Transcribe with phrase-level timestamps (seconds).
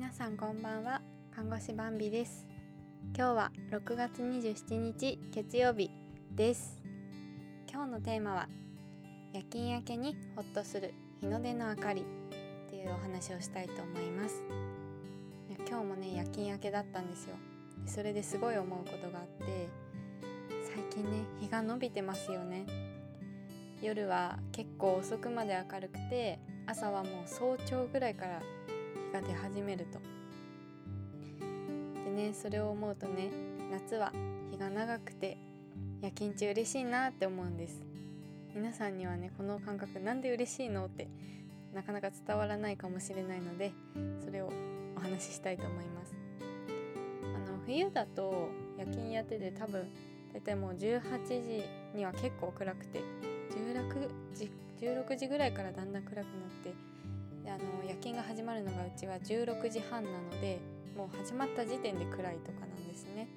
[0.00, 1.02] 皆さんこんばんは。
[1.30, 2.46] 看護師バンビです。
[3.14, 5.90] 今日は6月27日月曜日
[6.34, 6.78] です。
[7.70, 8.48] 今日のテーマは
[9.34, 14.42] 夜勤明けにホッとする日の出の明かりっていうお話をしたいと思います。
[15.68, 17.36] 今日もね夜勤明けだったんですよ。
[17.84, 19.68] それですごい思うことがあって
[20.74, 22.64] 最近ね日が伸びてますよね。
[23.82, 28.40] 夜は結構遅くまで明るくて朝はもう早朝ぐらいから
[29.12, 29.98] が出始めると。
[32.04, 33.30] でねそれを思うとね
[33.70, 34.12] 夏は
[34.50, 35.38] 日が長くて
[36.02, 37.82] 夜勤中嬉しいなって思うんです。
[38.54, 41.08] 皆さんにはねこの感覚なんで嬉しいのって
[41.72, 43.72] なかなか伝わらないかもしれないので
[44.24, 44.50] それを
[44.96, 46.14] お話ししたいと思います。
[47.22, 49.88] あの冬だと夜勤やってて多分
[50.32, 51.64] 大体もう18時
[51.94, 53.00] には結構暗くて
[53.50, 54.50] 16時
[54.80, 56.24] ,16 時ぐらいからだんだん暗くなっ
[56.64, 56.72] て
[57.44, 60.60] であの夜勤が始まるのがうちは16時半なので
[60.96, 63.28] もう始まった時点で暗いとかなんですね。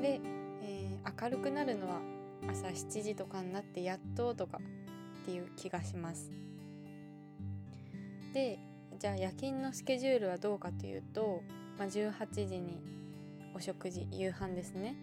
[0.00, 0.20] で、
[0.62, 2.00] えー、明るくなるのは
[2.48, 4.60] 朝7時とかになってやっととか
[5.22, 6.30] っていう気がします。
[8.32, 8.58] で
[8.98, 11.42] じゃあ夜勤のスケジュールはどうかというと、
[11.78, 12.80] まあ、18時に
[13.54, 14.94] お食事夕飯ですね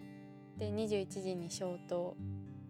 [0.56, 2.16] で21時に消灯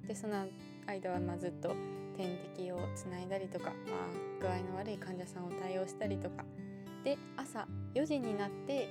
[0.07, 0.47] でその
[0.87, 1.75] 間はまずっと
[2.17, 3.75] 点滴をつないだりとか、まあ、
[4.41, 6.45] 具合の悪い患者さんを対応したりとか
[7.03, 8.89] で朝4時になって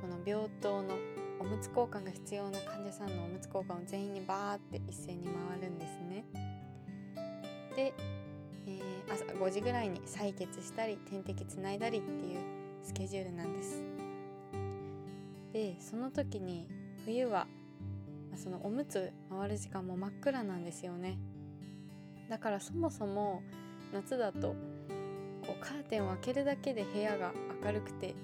[0.00, 0.94] この病棟の
[1.40, 6.24] おむつ交換が必要な患者さんのおむつ交換を全員にバーって一斉に回るんですね。
[7.74, 7.92] で、
[8.66, 12.38] えー、朝5時ぐらいに採血したり点滴つないだりっていう
[12.84, 13.82] スケジュールなんです。
[15.52, 16.68] でその時に
[17.04, 17.46] 冬は
[18.36, 21.18] そのおむつ回る時間も真っ暗なんですよね
[22.28, 23.42] だからそもそも
[23.92, 24.54] 夏だと
[25.46, 27.32] こうカーテンを開けるだけで部屋が
[27.64, 28.14] 明るくて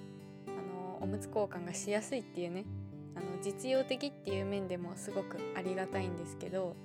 [0.47, 2.65] あのおむつ交換がしやすいっていうね
[3.15, 6.77] あの実用的っていう面でもすごくありがたいんですけど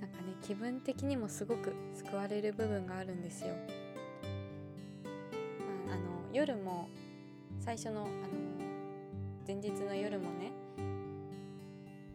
[0.00, 3.54] なんかね気分的にもすごく救われる部分があるんですよ。
[5.90, 6.88] あの夜も
[7.60, 8.08] 最初のあの
[9.46, 10.52] 前日の夜もね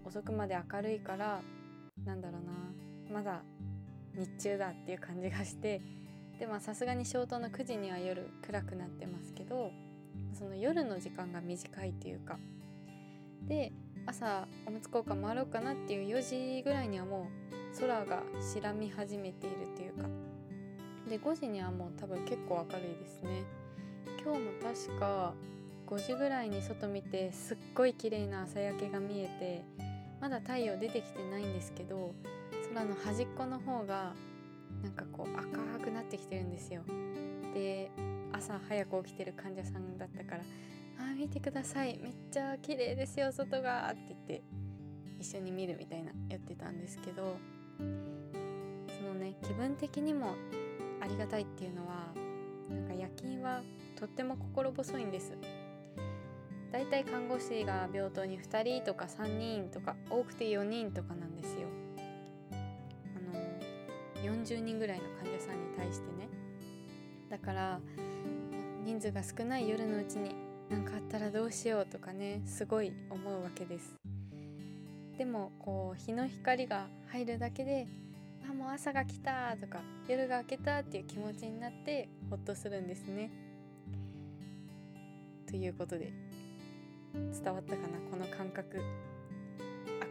[0.10, 1.40] 遅くまで明るいから
[2.04, 3.44] なんだろうなまだ
[4.16, 5.82] 日中だっていう感じがして
[6.40, 9.72] でまあさすがに消灯の9時には夜暗くなってますけど
[10.34, 12.40] その夜の時間が短いっていうか
[13.48, 13.72] で
[14.08, 17.28] 朝おむつ交換回ろうかなっていう4時ぐらいにはも
[17.76, 20.08] う空が白み始めているっていうか
[21.08, 23.44] で5時にはもう多分結構明るいですね。
[24.24, 25.34] 今日も確か
[25.88, 29.89] 5時ぐらいに外見てすっごい綺麗な朝焼けが見えて
[30.22, 32.14] まだ太陽出てきてないんですけど
[32.74, 34.14] 空の端っこの方が
[34.84, 36.82] なんかこう赤くなってきてるんですよ。
[37.54, 37.90] で
[38.32, 40.44] 朝早く起きてる患者さんだったから
[41.00, 41.98] 「あ見てください。
[41.98, 44.44] めっちゃ綺麗ですよ外が」って言って
[45.20, 47.36] 一緒に見るみたいなやってたんですけど
[47.78, 50.36] そのね気分的にも
[51.02, 52.14] ありがたいっていうのは
[52.70, 53.62] なんか夜勤は
[53.96, 55.34] とっても心細いんです。
[56.72, 61.68] だいたい看護師が病棟に2人とか3人とか多くて4人とかなんですよ。
[63.16, 66.30] あの40人ぐらいの患者さんに対してね
[67.30, 67.80] だから
[68.84, 70.36] 人数が少ない夜のうちに
[70.70, 73.96] 何かあったらどうしようとかねすごい思うわけです。
[75.18, 77.88] でもこう日の光が入るだけで
[78.50, 83.32] あもう朝が来たとか夜が明けたっていう気持ちになってほっとするんですね。
[85.48, 86.14] ということで
[87.14, 88.82] 伝わったかなこの感覚。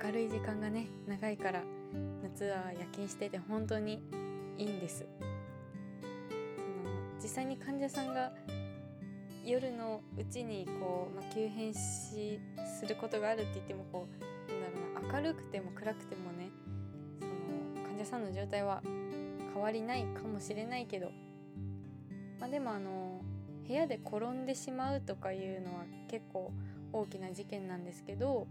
[0.03, 1.63] 明るい時間がね長いから
[2.23, 4.03] 夏は夜勤してて本当に
[4.57, 5.07] いいんです。
[6.01, 8.33] その実際に患者さんが
[9.45, 12.39] 夜のうちにこう、まあ、急変し
[12.81, 16.51] することがあるって言ってもこうなんだろうな明るくても暗くてもね
[17.19, 17.25] そ
[17.81, 18.83] の患者さんの状態は
[19.55, 21.11] 変わりないかもしれないけど、
[22.39, 23.23] まあ、でもあの
[23.67, 26.53] 部屋で転んでしまうとかいうのは結構
[26.93, 28.46] 大きな事件なんですけど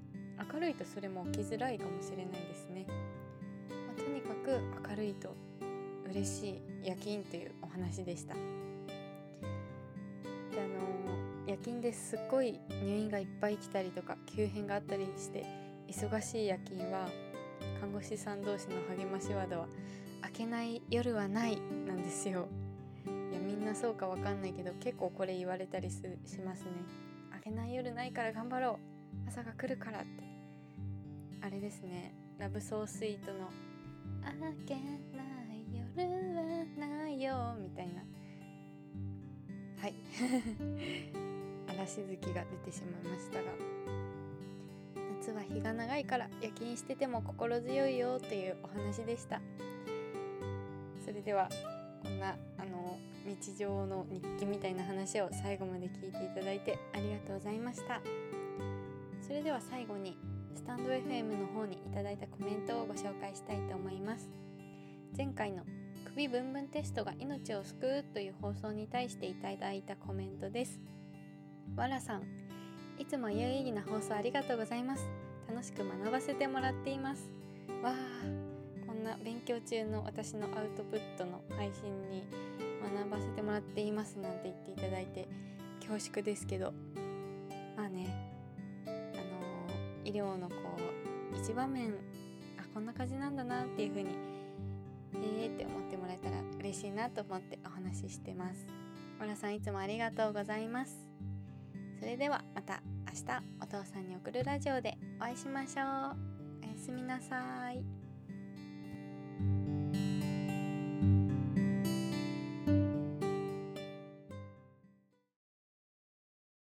[0.54, 5.36] 明るいとそれも起きづらいかもしれないですね、まあ、とにかく明るいと
[6.10, 8.34] 嬉しい夜勤というお話でした。
[8.34, 8.40] で
[10.58, 15.46] あの夜勤ですっごい入院がいっぱい来たりとか急変があったりして
[15.88, 17.08] 忙しい夜勤は
[17.80, 19.68] 看護師さん同士の励ましワードは
[20.24, 22.48] 「明けない夜はない」なんですよ。
[23.32, 26.02] いやみんなそうかわかんないけど結構これ言われたりし
[26.44, 26.72] ますね。
[27.48, 28.80] けない夜ないから頑張ろ
[29.26, 29.28] う。
[29.28, 30.08] 朝が来るからって。
[31.42, 32.14] あれですね。
[32.38, 33.50] ラブソースイートの
[34.24, 34.32] 「あ
[34.66, 38.04] けない夜はないよ」みたいな。
[39.82, 39.94] はい。
[41.70, 43.52] 嵐月が出てしまいましたが。
[45.20, 49.42] 夏は日が長いから夜勤してても心強いよというお話でした。
[51.06, 51.50] それでは
[52.04, 52.36] こんな
[52.68, 58.02] の日常の日記みたいな話を最後まで聞いていただいてありがとうございました。
[59.22, 60.18] それでは最後に
[60.56, 64.30] スタンド FM の方にいただいたコメントをご紹介したいと思います。
[65.18, 65.64] 前回の
[66.06, 70.80] 首ブンブンテストが命を救うという放送に対していただいたコメントです。
[71.76, 72.24] わらさん
[72.98, 75.06] いつも有意義な放送ありがとうございます。
[75.48, 77.30] 楽しく学ばせてもらっています。
[77.84, 78.48] わあ
[78.88, 82.24] こんな勉強中の私のアウトプットの配信に
[82.90, 85.28] 学ばせてもらっていますなんて言っていただいて
[85.80, 86.74] 恐縮ですけど
[87.76, 88.08] まあね
[88.86, 90.56] あのー、医療のこ
[91.34, 91.94] う一場面
[92.58, 94.38] あこんな感じなんだなっていう風に
[95.16, 98.68] えーって思ってもらえたら嬉しいなと思ってお話ししてます。
[99.22, 101.08] オラさんいつもありがとうございます。
[102.00, 105.86] それではまた明日お父さんに送るラジオでお会いしましょう。
[106.64, 107.84] おやすみなさい。